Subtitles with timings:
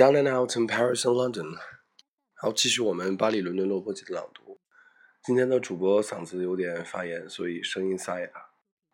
[0.00, 1.58] Down and out in Paris and London。
[2.32, 4.58] 好，继续我们巴黎、伦敦、洛伯基的朗读。
[5.22, 8.30] 今天的主播嗓子有点发炎，所以声音沙哑。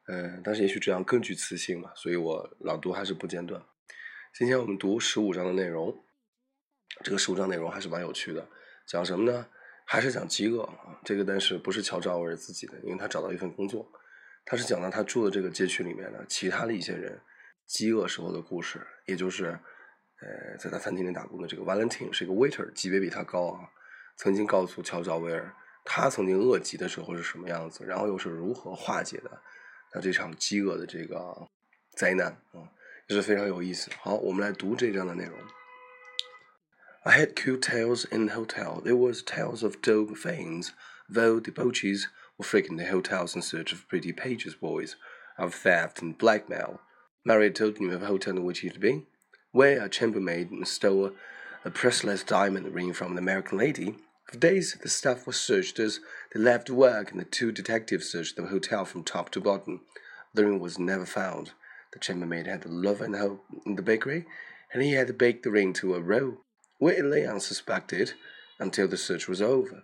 [0.09, 3.63] 嗯，但是也许这样更具磁性嘛，所以我朗读还是不间断。
[4.37, 5.97] 今天我们读十五章的内容，
[7.05, 8.45] 这个十五章内容还是蛮有趣的。
[8.89, 9.47] 讲什么呢？
[9.85, 10.99] 还是讲饥饿啊。
[11.05, 13.89] 这个但是不是乔治奥威尔自己的，因为他找到一份工作。
[14.45, 17.21] 他是讲到他住的这个街区里面的其他的一些人
[17.65, 19.57] 饥饿时候的故事，也就是，
[20.21, 23.69] 呃，在他餐厅里打工的这个 Valentine 是一个 waiter，级别比他高啊。
[24.17, 29.43] 曾经告诉乔治威尔，他曾经饿极的时候是什么样子，然后又是如何化解的
[29.91, 31.49] 他这场饥饿的这个
[31.95, 32.73] 灾难啊。
[33.09, 33.89] 也是非常有意思。
[34.01, 35.39] 好，我们来读这章的内容。
[37.05, 38.83] I had cute tales in the hotel.
[38.83, 40.71] There was tales of dog fiends,
[41.09, 44.97] though debauches were frequent the hotels in search of pretty pages boys,
[45.37, 46.81] of theft and blackmail.
[47.23, 49.07] Maria told me of a hotel in which he had been,
[49.56, 51.12] where a chambermaid stole
[51.64, 53.96] a priceless diamond ring from an American lady.
[54.26, 56.00] For days the staff was searched as
[56.34, 59.82] they left work, and the two detectives searched the hotel from top to bottom.
[60.34, 61.52] The ring was never found.
[61.92, 64.26] The chambermaid had love and hope in the bakery,
[64.74, 66.38] and he had baked the ring to a roll,
[66.80, 68.14] where it lay unsuspected
[68.58, 69.84] until the search was over.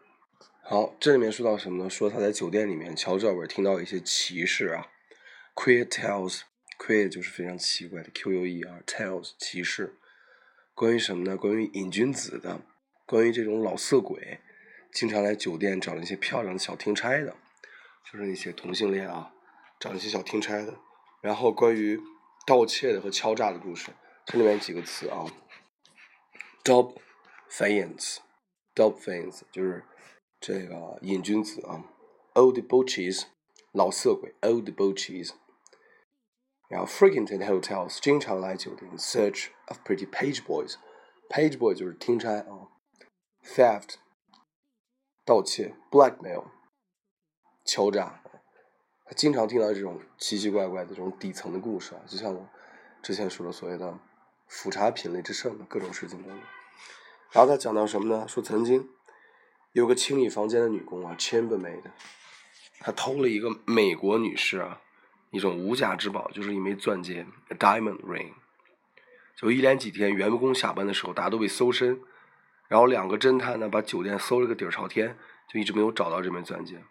[0.64, 1.90] 好，这里面说到什么呢？
[1.90, 4.88] 说他在酒店里面，乔治尔听到一些奇事啊，
[5.54, 5.86] queer
[6.85, 9.95] que 就是非常奇怪的，q u e r tales 骑士，
[10.75, 11.37] 关于什么呢？
[11.37, 12.61] 关于瘾君子的，
[13.07, 14.41] 关于这种老色鬼，
[14.93, 17.37] 经常来酒店找那些漂亮的小听差的，
[18.05, 19.33] 就是那些同性恋啊，
[19.79, 20.75] 找那些小听差的。
[21.21, 22.01] 然后关于
[22.45, 23.93] 盗窃的和敲诈的故事，
[24.27, 25.25] 这里面几个词啊
[26.65, 26.97] ，dope
[27.49, 29.85] fiends，dope fiends 就是
[30.41, 31.85] 这个瘾君子啊
[32.35, 33.27] ，old debauchees
[33.71, 35.31] 老色鬼，old debauchees。
[36.73, 42.69] 然后 frequented hotels 经常来酒店，search of pretty page boys，page boy 就是听差啊
[43.45, 43.97] ，theft
[45.23, 46.47] 盗窃，blackmail
[47.67, 48.23] 敲诈。
[49.05, 52.49] 他经常听到这种奇奇怪怪的这种底层的故事啊，就像我
[53.03, 53.99] 之前说的所谓的
[54.49, 56.33] “腐茶品类之盛”的各种事情中。
[57.33, 58.27] 然后他讲到什么呢？
[58.27, 58.89] 说曾经
[59.73, 61.83] 有个清理房间的女工啊，chambermaid，
[62.81, 64.81] 她偷了一个美国女士啊
[65.33, 68.33] 一种无价之宝，就是一枚钻戒，a，diamond ring。
[69.35, 72.01] 就一连几天，员工下班的时候，大家都被搜身，
[72.69, 75.19] 然后两个侦探呢把酒店搜了个底儿朝天，
[75.53, 76.85] 就一直没有找到这枚钻戒。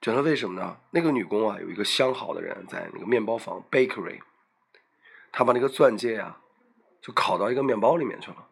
[0.00, 0.76] 觉得为什么呢？
[0.90, 4.20] 那个女工啊，有一个相好的人在那个面包房 bakery，
[5.32, 6.40] 他把那个钻戒啊，
[7.02, 8.46] 就烤到一个面包里面去了，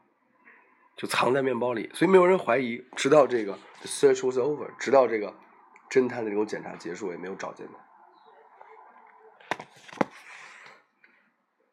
[0.97, 2.85] 就藏在面包里，所以没有人怀疑。
[2.97, 5.35] 直到这个 search was over，直到这个
[5.91, 7.88] 侦探的这种检查结束，也没有找见他。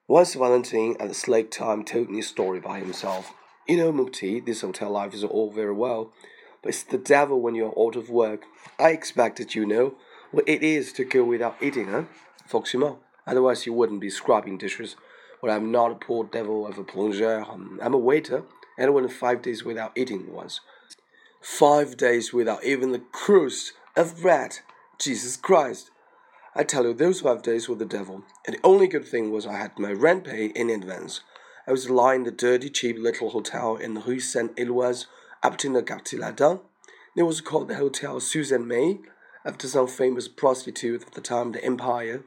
[0.07, 3.33] Once Valentine at the Slake Time told me a story by himself.
[3.67, 6.13] You know, Mukti, this hotel life is all very well.
[6.61, 8.43] but it's the devil when you're out of work.
[8.77, 9.95] I expect expected you know
[10.29, 12.03] what it is to go without eating, huh?
[12.47, 12.97] Forcément.
[13.25, 14.95] Otherwise, you wouldn't be scrubbing dishes.
[15.41, 17.43] But I'm not a poor devil of a plongeur.
[17.81, 18.43] I'm a waiter,
[18.77, 20.61] and I went five days without eating once.
[21.41, 24.59] Five days without even the crust of bread.
[24.99, 25.89] Jesus Christ.
[26.57, 29.45] I tell you, those five days were the devil, and the only good thing was
[29.45, 31.19] I had my rent paid in advance.
[31.67, 35.07] I was lying in the dirty, cheap little hotel in the Rue Saint Eloise
[35.43, 36.61] up to the Quartier Latin.
[37.17, 38.99] It was called the Hotel Susan May,
[39.43, 42.23] after some famous prostitute of the time the Empire.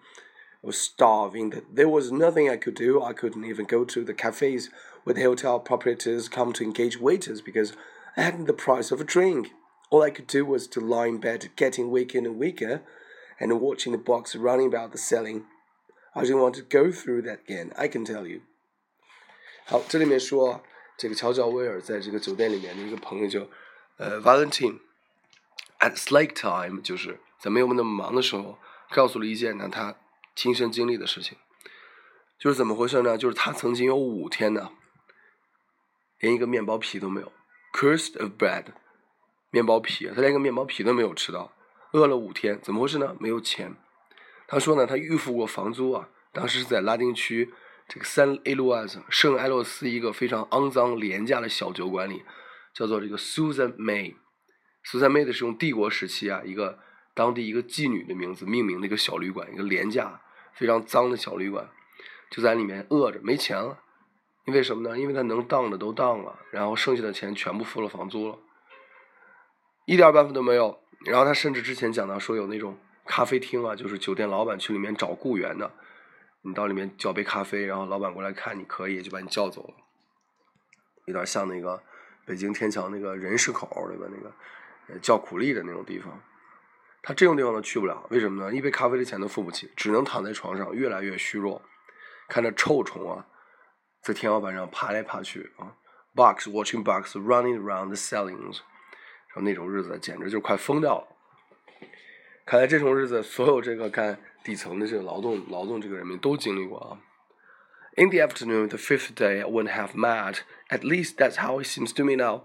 [0.62, 1.62] I was starving.
[1.72, 3.02] There was nothing I could do.
[3.02, 4.68] I couldn't even go to the cafes
[5.04, 7.72] where the hotel proprietors come to engage waiters because
[8.16, 9.52] I hadn't the price of a drink.
[9.90, 12.82] All I could do was to lie in bed, getting weaker and weaker,
[13.38, 15.44] and watching the box running about the ceiling.
[16.14, 18.40] I didn't want to go through that again, I can tell you.
[19.66, 20.64] 好，这里面说
[20.96, 23.48] 这个乔治奥威尔在这个酒店里面的一个朋友就，
[23.98, 24.80] 呃，Valentine
[25.78, 28.58] at Slake time，就是在没有那么忙的时候，
[28.90, 29.94] 告诉了一件呢他
[30.34, 31.36] 亲身经历的事情，
[32.38, 33.18] 就是怎么回事呢？
[33.18, 34.70] 就是他曾经有五天呢，
[36.18, 37.30] 连一个面包皮都没有
[37.74, 38.64] Cursed of bread，
[39.50, 41.52] 面包皮，他连个面包皮都没有吃到，
[41.92, 43.16] 饿了五天，怎么回事呢？
[43.18, 43.74] 没有钱。
[44.46, 47.52] 他说呢，他预付过房租啊，当时是在拉丁区。
[47.86, 52.22] 这个三 A 路啊，圣埃洛斯一个非常肮脏廉价的小酒馆里，
[52.74, 54.14] 叫做这个 Susan May。
[54.84, 56.78] Susan May 的是用帝国时期啊一个
[57.14, 60.20] 当地一个妓女的名字命名的一个小旅馆，一个廉价
[60.52, 61.70] 非常脏的小旅馆，
[62.30, 63.78] 就在里面饿着没钱了，
[64.44, 64.98] 因为什么呢？
[64.98, 68.38] 因为他能当的都当了，然后剩下的钱全部付了房租了，
[69.86, 70.78] 一点办法都没有。
[71.06, 75.70] 然后他甚至之前讲到说有那种咖啡厅啊，就是酒店老板去里面找雇员的。
[76.42, 79.74] 你到里面叫杯咖啡，然后老板过来看你可以，就把你叫走了。
[81.06, 81.82] 有点像那个
[82.24, 84.06] 北京天桥那个人市口，对吧？
[84.10, 86.20] 那个叫苦力的那种地方。
[87.02, 88.54] 他这种地方都去不了，为什么呢？
[88.54, 91.62] 一杯咖啡的钱都付不起，只能躺在床上，越来越虚弱，
[92.28, 93.26] 看着臭虫啊，
[94.02, 95.74] 在天花板上爬来爬去啊
[96.14, 98.60] ，bugs watching bugs running around the ceilings，
[99.41, 101.07] 那种日子简直就快疯掉了。
[102.45, 106.99] 看来这种日子，所有这个干底层的这个劳动劳动这个人民都经历过啊。
[107.95, 110.39] In the afternoon, the fifth day, I went half mad.
[110.69, 112.41] At least that's how it seems to me now.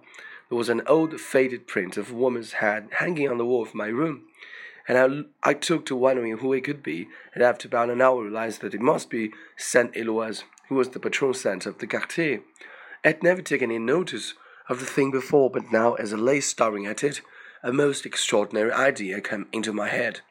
[0.49, 3.75] There was an old faded print of a woman's head hanging on the wall of
[3.75, 4.29] my room
[4.89, 8.23] and I, I took to wondering who it could be, and after about an hour
[8.23, 12.41] realized that it must be Saint Eloise, who was the patron saint of the quartier.
[13.05, 14.35] I'd never taken any notice
[14.70, 17.22] of the thing before, but now, as I lay staring at it,
[17.64, 20.22] a most extraordinary idea came into my head.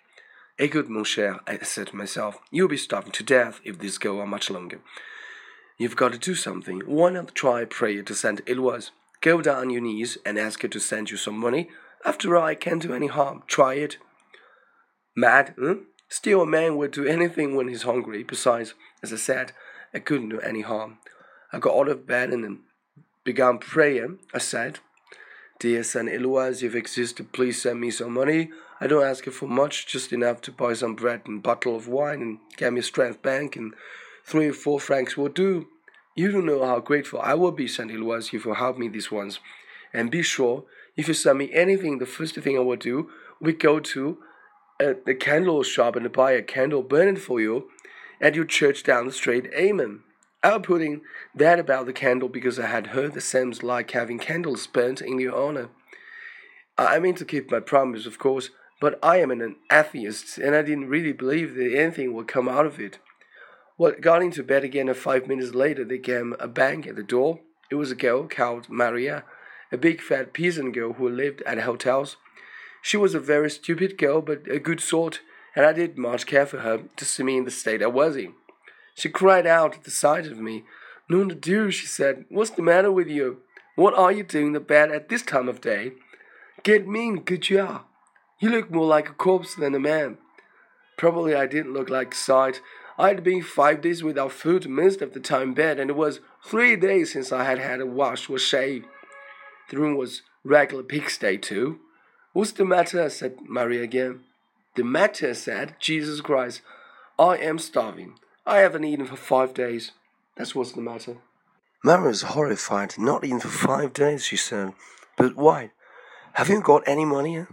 [0.59, 4.21] Écoute, mon cher, I said to myself, you'll be starving to death if this goes
[4.21, 4.81] on much longer.
[5.79, 6.83] You've got to do something.
[6.87, 8.91] Why not try prayer to Saint Eloise?
[9.21, 11.71] Go down on your knees and ask her to send you some money.
[12.05, 13.45] After all, I can't do any harm.
[13.47, 13.97] Try it.
[15.17, 15.55] Mad?
[15.59, 15.85] Hmm?
[16.09, 18.23] Still, a man would do anything when he's hungry.
[18.23, 19.53] Besides, as I said,
[19.95, 20.99] I couldn't do any harm.
[21.53, 22.61] I got out of bed and
[23.25, 24.19] began praying.
[24.35, 24.81] I said,
[25.59, 28.51] Dear Saint Eloise, if you exist, please send me some money.
[28.81, 31.77] I don't ask you for much, just enough to buy some bread and a bottle
[31.77, 33.75] of wine and get me a strength bank, and
[34.25, 35.69] three or four francs will do.
[36.17, 39.13] You don't know how grateful I will be, Saint Eloise, if you help me these
[39.13, 39.39] once.
[39.95, 40.65] And be sure,
[40.97, 43.09] if you send me anything, the first thing I will do,
[43.41, 44.19] we go to
[44.81, 47.69] at the candle shop and buy a candle burning for you
[48.21, 49.49] at your church down the street.
[49.55, 50.01] Amen.
[50.43, 51.03] I was putting
[51.35, 55.21] that about the candle because I had heard the Sams like having candles burnt in
[55.21, 55.69] your honor.
[56.77, 58.51] I mean to keep my promise, of course,
[58.81, 62.67] but I am an atheist and I didn't really believe that anything would come out
[62.67, 62.99] of it.
[63.79, 67.03] Well, got into bed again, and five minutes later, there came a bang at the
[67.03, 67.41] door.
[67.71, 69.25] It was a girl called Maria,
[69.71, 72.17] a big fat peasant girl who lived at hotels
[72.83, 75.21] she was a very stupid girl, but a good sort,
[75.55, 78.17] and I did much care for her to see me in the state I was
[78.17, 78.35] in.
[78.95, 80.65] She cried out at the sight of me.
[81.09, 83.39] De Dieu, she said, what's the matter with you?
[83.75, 85.93] What are you doing in the bed at this time of day?
[86.63, 87.83] Get mean, good job.
[88.39, 90.19] You look more like a corpse than a man.
[90.97, 92.61] Probably I didn't look like a sight.
[92.99, 96.21] I had been five days without food most of the time bed, and it was
[96.45, 98.85] three days since I had had a wash or shave.
[99.71, 101.81] The room was regular pigsty too.
[102.33, 103.09] What's the matter?
[103.09, 104.21] said Mary again.
[104.75, 106.63] The matter, said Jesus Christ.
[107.19, 108.15] I am starving.
[108.45, 109.93] I haven't eaten for five days.
[110.37, 111.19] That's what's the matter.
[111.85, 112.95] Mary was horrified.
[112.99, 114.73] Not eaten for five days, she said.
[115.17, 115.71] But why?
[116.35, 117.47] Have you got any money?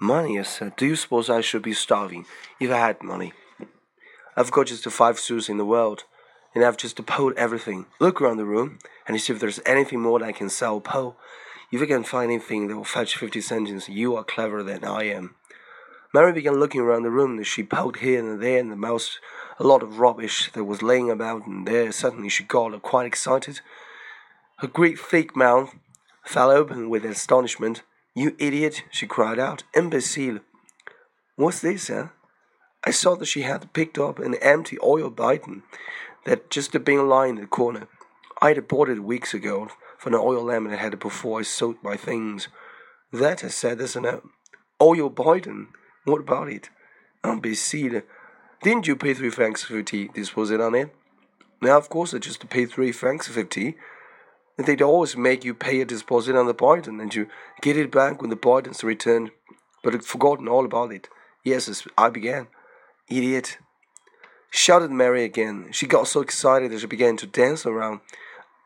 [0.00, 0.76] Money, I said.
[0.76, 2.26] Do you suppose I should be starving
[2.60, 3.32] if I had money?
[4.36, 6.04] I've got just the five sous in the world,
[6.54, 7.86] and I've just pulled everything.
[7.98, 10.80] Look around the room and see if there's anything more that I can sell.
[10.80, 11.16] Pull.
[11.72, 15.04] If you can find anything that will fetch fifty cents, you are cleverer than I
[15.04, 15.35] am.
[16.16, 19.18] Mary began looking around the room, and she poked here and there in and moused
[19.58, 23.60] a lot of rubbish that was laying about, and there suddenly she got quite excited.
[24.60, 25.74] Her great thick mouth
[26.24, 27.82] fell open with astonishment.
[28.14, 28.84] You idiot!
[28.90, 29.64] she cried out.
[29.74, 30.38] Imbecile!
[31.34, 32.06] What's this, eh?
[32.82, 35.64] I saw that she had picked up an empty oil bidon
[36.24, 37.88] that just had been lying in the corner.
[38.40, 39.68] I'd bought it weeks ago
[39.98, 42.48] for an oil lamp I had before I sold my things.
[43.12, 44.22] That I said, isn't it?
[44.80, 45.74] Oil bidon.
[46.06, 46.70] What about it?
[47.24, 48.02] Um, Imbecile.
[48.62, 50.94] Didn't you pay three francs fifty deposit on it?
[51.60, 53.76] Now, of course, I just paid three francs fifty.
[54.56, 57.26] They'd always make you pay a deposit on the bidon and you
[57.60, 59.32] get it back when the bidon's returned.
[59.82, 61.08] But I'd forgotten all about it.
[61.42, 62.46] Yes, I began.
[63.08, 63.58] Idiot.
[64.50, 65.70] Shouted Mary again.
[65.72, 67.98] She got so excited that she began to dance around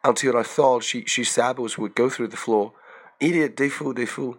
[0.05, 2.75] until I thought she, she sabots would go through the floor.
[3.19, 4.37] Idiot, they fool, they fool.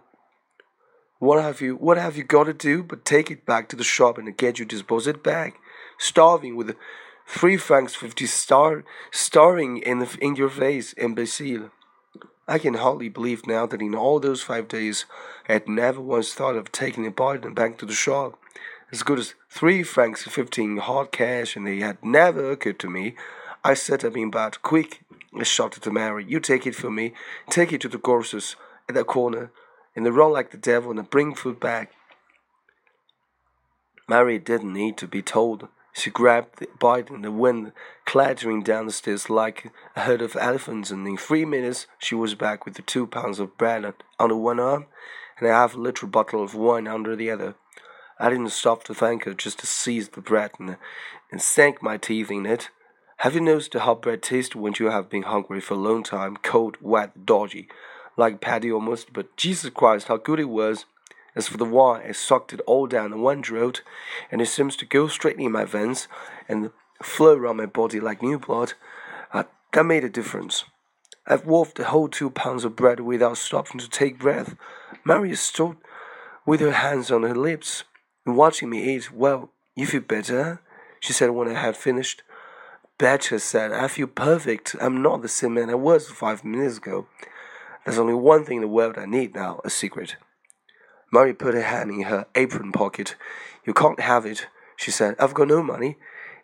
[1.22, 3.84] What have you what have you got to do but take it back to the
[3.84, 5.60] shop and get your deposit back?
[5.96, 6.74] Starving with
[7.28, 11.70] three francs fifty star starring in the, in your face, imbecile.
[12.48, 15.04] I can hardly believe now that in all those five days
[15.48, 18.36] I had never once thought of taking a and back to the shop.
[18.90, 23.14] As good as three francs fifteen hard cash, and it had never occurred to me.
[23.62, 25.02] I set up in bed, quick,
[25.38, 27.14] I shouted to Mary, You take it from me.
[27.48, 28.56] Take it to the grocer's
[28.88, 29.52] at that corner,
[29.94, 31.92] and then run like the devil and bring food back.
[34.08, 35.68] Mary didn't need to be told.
[35.92, 37.72] She grabbed the bite and the wind
[38.06, 42.34] clattering down the stairs like a herd of elephants, and in three minutes she was
[42.34, 44.86] back with the two pounds of bread under one arm
[45.38, 47.54] and a half liter bottle of wine under the other.
[48.18, 50.76] I didn't stop to thank her, just to seize the bread and,
[51.30, 52.70] and sank my teeth in it.
[53.18, 56.36] Have you noticed how bread tastes when you have been hungry for a long time,
[56.42, 57.68] cold, wet, dodgy,
[58.16, 59.12] like Paddy almost?
[59.12, 60.86] But Jesus Christ, how good it was!
[61.34, 63.82] As for the wine, I sucked it all down in one draught,
[64.30, 66.06] and it seems to go straight in my veins
[66.48, 66.70] and
[67.02, 68.74] flow around my body like new blood.
[69.32, 70.64] Uh, that made a difference.
[71.26, 74.56] I've wolfed the whole two pounds of bread without stopping to take breath.
[75.04, 75.76] Mary stood
[76.44, 77.84] with her hands on her lips,
[78.26, 79.12] and watching me eat.
[79.12, 80.60] Well, you feel better?
[81.00, 82.22] She said when I had finished.
[82.98, 84.76] Better said, I feel perfect.
[84.80, 87.06] I'm not the same man I was five minutes ago.
[87.84, 90.16] There's only one thing in the world I need now a secret.
[91.12, 93.16] Mary put her hand in her apron pocket.
[93.66, 94.46] You can't have it,
[94.76, 95.14] she said.
[95.18, 95.96] I've got no money,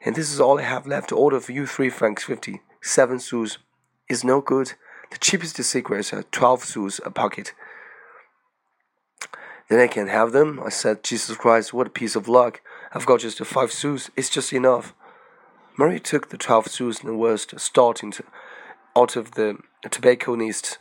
[0.05, 2.61] and this is all I have left to order for you three francs fifty.
[2.83, 3.59] Seven sous
[4.09, 4.73] is no good.
[5.11, 7.55] The cheapest cigarettes are twelve sous a pocket.
[9.69, 10.61] Then I can't have them.
[10.65, 12.61] I said, Jesus Christ, what a piece of luck.
[12.93, 14.11] I've got just five sous.
[14.17, 14.95] It's just enough.
[15.79, 18.25] Mary took the twelve sous and was starting to,
[18.97, 19.59] out of the
[19.91, 20.79] tobacconist.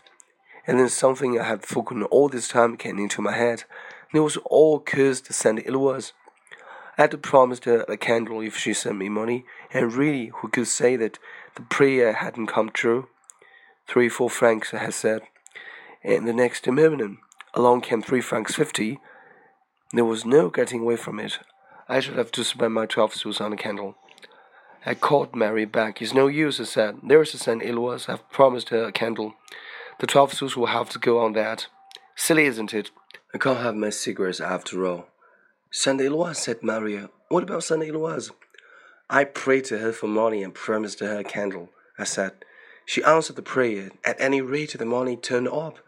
[0.67, 3.63] And then something I had forgotten all this time came into my head.
[4.11, 6.01] And it was all cursed Saint Eloi.
[6.97, 10.67] I had promised her a candle if she sent me money, and really, who could
[10.67, 11.19] say that
[11.55, 13.07] the prayer hadn't come true?
[13.87, 15.21] Three, four francs, I had said.
[16.03, 17.19] And the next moment,
[17.53, 18.99] along came three francs fifty.
[19.93, 21.39] There was no getting away from it.
[21.87, 23.95] I should have to spend my twelve sous on a candle.
[24.85, 26.01] I called Mary back.
[26.01, 26.97] It's no use, I said.
[27.03, 27.99] There's a Saint Eloi.
[28.07, 29.35] I've promised her a candle.
[29.99, 31.67] The twelve sous will have to go on that.
[32.15, 32.91] Silly, isn't it?
[33.33, 35.07] I can't have my cigarettes after all.
[35.71, 37.09] Saint Eloi, said Maria.
[37.29, 38.19] What about Saint Eloi?
[39.09, 41.69] I prayed to her for money and promised her a candle.
[41.97, 42.33] I said.
[42.85, 43.89] She answered the prayer.
[44.05, 45.79] At any rate, the money turned up.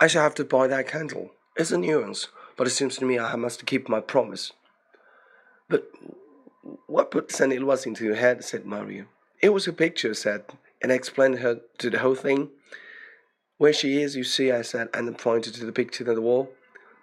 [0.00, 1.30] I shall have to buy that candle.
[1.56, 4.52] It's a nuisance, but it seems to me I must keep my promise.
[5.68, 5.88] But
[6.86, 8.44] what put Saint Eloi into your head?
[8.44, 9.06] said Maria.
[9.40, 10.44] It was a picture, said,
[10.82, 12.50] and I explained her to the whole thing.
[13.56, 16.52] Where she is, you see, I said, and pointed to the picture on the wall.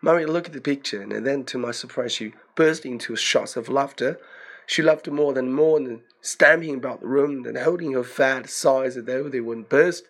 [0.01, 3.69] Maria looked at the picture, and then, to my surprise, she burst into shouts of
[3.69, 4.19] laughter.
[4.65, 8.97] She laughed more than more, and stamping about the room, and holding her fat sides
[8.97, 10.05] as though they wouldn't burst.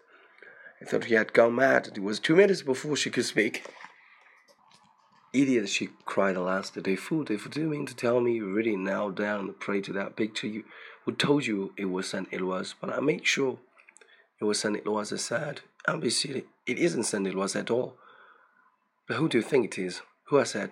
[0.81, 1.91] I thought he had gone mad.
[1.95, 3.63] It was two minutes before she could speak.
[5.33, 6.83] Idiot, she cried at last.
[6.83, 7.37] They fool, they.
[7.37, 10.47] Do you mean to tell me you really knelt down and prayed to that picture?
[10.47, 10.63] You,
[11.05, 12.63] who told you it was Saint Eloi?
[12.81, 13.59] But I made sure
[14.39, 15.01] it was Saint Eloi.
[15.01, 16.43] I said, Be.
[16.67, 17.97] It isn't Saint Eloi at all.
[19.07, 20.01] But who do you think it is?
[20.27, 20.71] Who I said?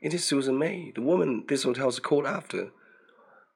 [0.00, 2.70] It is Susan May, the woman this hotel's called after.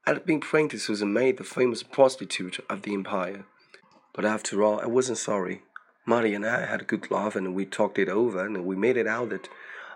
[0.07, 3.47] I'd been praying to Susan May, the famous prostitute of the empire.
[4.13, 5.63] But after all, I wasn't sorry.
[6.05, 8.97] Marty and I had a good laugh and we talked it over and we made
[8.97, 9.49] it out that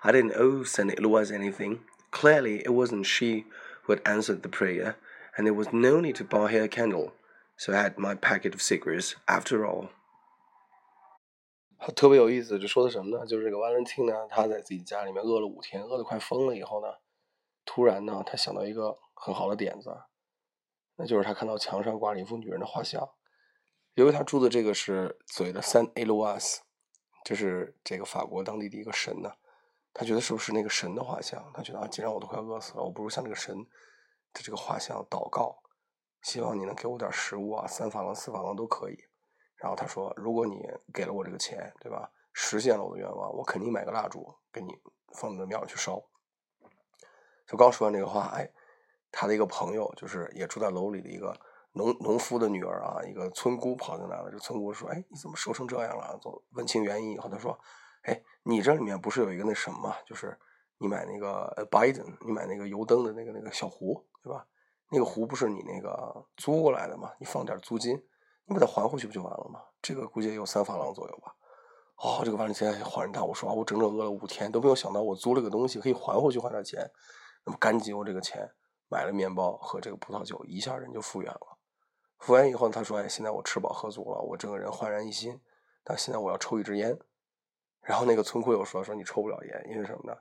[0.03, 0.99] I didn't owe St.
[0.99, 1.81] Eloi anything.
[2.11, 3.45] Clearly, it wasn't she
[3.83, 4.97] who had answered the prayer,
[5.37, 7.13] and there was no need to buy her a candle.
[7.57, 9.91] So I had my packet of cigarettes after all.
[11.95, 13.27] 特别有意思，这说的什么呢？
[13.27, 16.89] 就是这个 Valentine 呢，他在自己家里面饿了五天，饿得快疯了以后呢，
[17.65, 19.95] 突然呢，他想到一个很好的点子，
[20.97, 23.11] 那就是他看到墙上挂了一幅女人的画像。
[23.95, 26.63] 由于他住的这个是嘴的 San e l o i s
[27.25, 29.33] 就是这个法国当地的一个神呢，
[29.93, 31.51] 他觉得是不是那个神的画像？
[31.55, 33.55] 他觉得啊，既然我都快饿死了，我不如向这个神
[34.33, 35.63] 的这个画像祷告，
[36.23, 39.05] 希望你能给我点食物啊，三法郎、四法郎都可以。
[39.57, 42.11] 然后他说：“如果你给了我这个钱，对吧？
[42.33, 44.79] 实现了我的愿望，我肯定买个蜡烛给你
[45.15, 46.03] 放到庙里去烧。”
[47.47, 48.51] 就刚说完这个话，哎，
[49.11, 51.35] 他的一个朋友，就是也住在楼里的一个
[51.73, 54.31] 农农夫的女儿啊，一个村姑跑进来了。
[54.31, 57.59] 这村姑说：“哎，你怎么瘦成这样了？”就问清原因以后，他说
[58.05, 60.39] ：“哎，你这里面不是有一个那什么，就是
[60.77, 64.47] 你买那个呃，Biden，你买那个油灯的那个那个小壶，对吧？
[64.91, 67.13] 那个壶不是你那个租过来的吗？
[67.19, 68.07] 你放点租金。”
[68.47, 69.61] 你把它还回去不就完了吗？
[69.83, 71.35] 这个估计也有三法郎左右吧。
[71.97, 76.91] 哦，这个万现在恍然大悟，说啊，我整整饿了五天都没有想到我租了个东西可以还回去还点钱，
[77.45, 78.49] 那么赶紧用这个钱
[78.89, 81.59] 买了面包和这个葡萄酒，一下人就复原了。
[82.19, 85.41] 复原以后，他说：“哎，现在我吃饱喝足了，我整个人焕然一新。
[85.85, 86.99] 但现在我要抽一支烟。”
[87.83, 90.19] 然后那个村库又说：“说你抽不了烟，因为什么呢？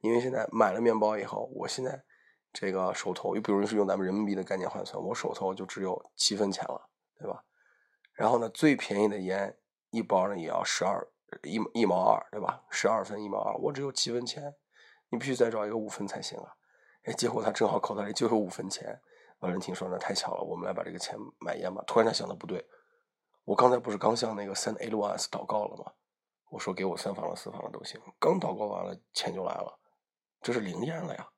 [0.00, 2.04] 因为现在买了面包以后，我现在
[2.52, 7.42] 这个手头，又比如是用咱们人民币的概念换算，我手头就只有七分钱了，对吧？”
[8.18, 9.56] 然后呢，最便宜的烟
[9.90, 11.06] 一包呢也要十二
[11.44, 12.64] 一一毛二，对吧？
[12.68, 14.52] 十二分一毛二，我只有七分钱，
[15.08, 16.52] 你必须再找一个五分才行啊！
[17.04, 19.00] 哎，结果他正好口袋里就有五分钱。
[19.38, 21.80] 万人听说那太巧了，我们来把这个钱买烟吧。
[21.86, 22.66] 突然他想的不对，
[23.44, 25.92] 我刚才不是刚向那个三 A 六 S 祷告了吗？
[26.50, 28.00] 我说给我三房了四房了都行。
[28.18, 29.78] 刚祷告完了，钱就来了，
[30.42, 31.28] 这是灵验了呀！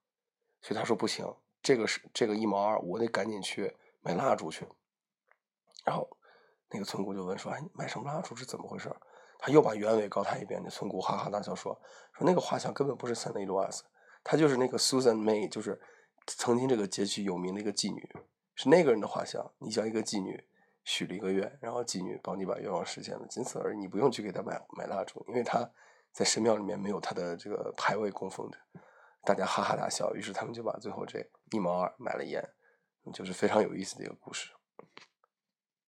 [0.63, 1.27] 所以他说不行，
[1.61, 4.67] 这个是这个一毛二，我得赶紧去买蜡烛去。
[5.85, 6.09] 然后
[6.71, 8.91] 那个村姑就问说：“哎，买什么蜡烛是怎么回事？”
[9.43, 10.61] 他又把原委告他一遍。
[10.63, 11.73] 那村姑哈哈大笑说
[12.13, 13.81] ：“说那个画像根本不是 Santa Louise，
[14.23, 15.81] 她就是那个 Susan May，就是
[16.27, 18.09] 曾经这个街区有名的一个妓女，
[18.55, 19.51] 是那个人的画像。
[19.59, 20.45] 你叫一个妓女
[20.85, 23.79] 许了一个愿，然后妓女帮你把愿望实现了，仅此而已。
[23.79, 25.71] 你不用去给她买买蜡烛，因为她
[26.13, 28.59] 在神庙里面没有她的这个牌位供奉着。”
[29.25, 31.19] 大家哈哈大笑，于是他们就把最后这
[31.53, 32.43] 一毛二买了烟，
[33.13, 34.51] 就是非常有意思的一个故事。